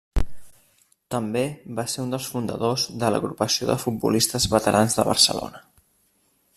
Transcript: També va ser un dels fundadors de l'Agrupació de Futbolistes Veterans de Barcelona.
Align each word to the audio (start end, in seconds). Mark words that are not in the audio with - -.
També 1.15 1.43
va 1.79 1.85
ser 1.95 2.01
un 2.05 2.15
dels 2.15 2.29
fundadors 2.31 2.87
de 3.05 3.13
l'Agrupació 3.15 3.69
de 3.71 3.77
Futbolistes 3.85 4.49
Veterans 4.57 5.01
de 5.01 5.07
Barcelona. 5.13 5.65